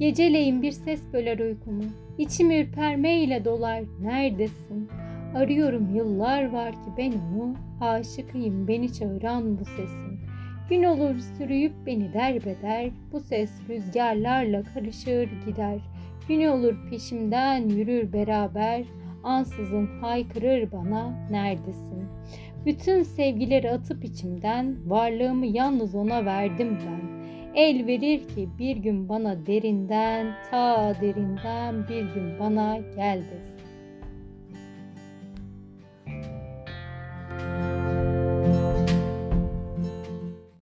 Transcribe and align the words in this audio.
Geceleyin 0.00 0.62
bir 0.62 0.72
ses 0.72 1.00
böler 1.12 1.38
uykumu. 1.38 1.82
İçim 2.18 2.50
ürpermeyle 2.50 3.44
dolar. 3.44 3.82
Neredesin? 4.02 4.88
Arıyorum 5.34 5.94
yıllar 5.94 6.52
var 6.52 6.72
ki 6.72 6.90
ben 6.98 7.12
onu. 7.12 7.54
Aşıkıyım 7.80 8.68
beni 8.68 8.92
çağıran 8.92 9.58
bu 9.58 9.64
sesin. 9.64 10.18
Gün 10.70 10.84
olur 10.84 11.14
sürüyüp 11.18 11.72
beni 11.86 12.12
derbeder. 12.12 12.90
Bu 13.12 13.20
ses 13.20 13.50
rüzgarlarla 13.68 14.62
karışır 14.74 15.28
gider. 15.46 15.78
Gün 16.28 16.46
olur 16.46 16.74
peşimden 16.90 17.68
yürür 17.68 18.12
beraber. 18.12 18.84
Ansızın 19.22 19.86
haykırır 20.00 20.72
bana 20.72 21.28
neredesin? 21.30 22.04
Bütün 22.66 23.02
sevgileri 23.02 23.70
atıp 23.70 24.04
içimden 24.04 24.76
varlığımı 24.90 25.46
yalnız 25.46 25.94
ona 25.94 26.24
verdim 26.24 26.78
ben. 26.86 27.19
El 27.54 27.86
verir 27.86 28.28
ki 28.28 28.48
bir 28.58 28.76
gün 28.76 29.08
bana 29.08 29.46
derinden, 29.46 30.26
ta 30.50 30.94
derinden 31.00 31.88
bir 31.88 32.02
gün 32.02 32.38
bana 32.40 32.78
gel 32.96 33.18
desin. 33.18 33.59